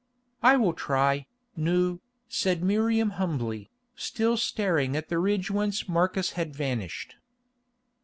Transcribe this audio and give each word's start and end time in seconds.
"I 0.41 0.57
will 0.57 0.73
try, 0.73 1.27
Nou," 1.55 1.99
said 2.27 2.63
Miriam 2.63 3.11
humbly, 3.21 3.69
still 3.95 4.35
staring 4.35 4.97
at 4.97 5.09
the 5.09 5.19
ridge 5.19 5.51
whence 5.51 5.87
Marcus 5.87 6.31
had 6.31 6.55
vanished. 6.55 7.17